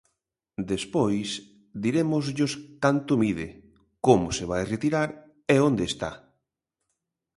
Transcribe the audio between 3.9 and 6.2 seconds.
como se vai retirar e onde está.